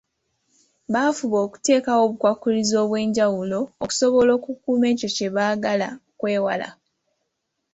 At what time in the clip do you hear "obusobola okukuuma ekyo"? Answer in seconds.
3.83-5.07